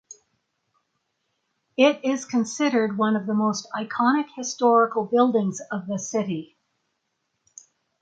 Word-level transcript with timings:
It 1.77 2.03
is 2.03 2.25
considered 2.25 2.97
one 2.97 3.15
of 3.15 3.27
the 3.27 3.35
most 3.35 3.67
iconic 3.77 4.29
historical 4.35 5.05
buildings 5.05 5.61
of 5.71 5.85
the 5.85 5.99
city. 5.99 6.57